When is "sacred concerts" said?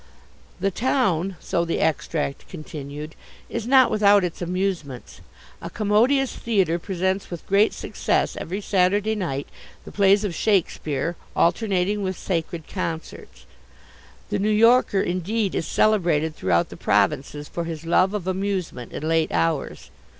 12.17-13.45